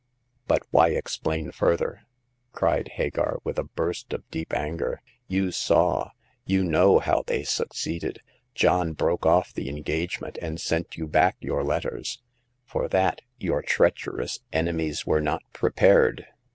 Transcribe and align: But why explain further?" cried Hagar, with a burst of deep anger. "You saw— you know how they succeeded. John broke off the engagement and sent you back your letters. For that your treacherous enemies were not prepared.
But 0.47 0.63
why 0.71 0.87
explain 0.89 1.51
further?" 1.51 2.07
cried 2.53 2.87
Hagar, 2.95 3.37
with 3.43 3.59
a 3.59 3.63
burst 3.65 4.13
of 4.13 4.27
deep 4.31 4.51
anger. 4.51 4.99
"You 5.27 5.51
saw— 5.51 6.09
you 6.51 6.63
know 6.63 6.97
how 6.97 7.21
they 7.27 7.43
succeeded. 7.43 8.19
John 8.55 8.93
broke 8.93 9.27
off 9.27 9.53
the 9.53 9.69
engagement 9.69 10.39
and 10.41 10.59
sent 10.59 10.97
you 10.97 11.05
back 11.05 11.35
your 11.39 11.63
letters. 11.63 12.19
For 12.65 12.87
that 12.87 13.21
your 13.37 13.61
treacherous 13.61 14.39
enemies 14.51 15.05
were 15.05 15.21
not 15.21 15.43
prepared. 15.53 16.25